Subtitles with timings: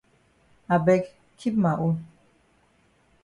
[0.77, 1.03] I beg
[1.37, 1.95] keep ma own.